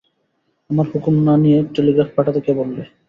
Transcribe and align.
আমার 0.69 0.85
হুকুম 0.91 1.15
না 1.27 1.33
নিয়ে 1.43 1.59
টেলিগ্রাম 1.73 2.09
পাঠাতে 2.15 2.39
কে 2.45 2.51
বললে? 2.59 2.81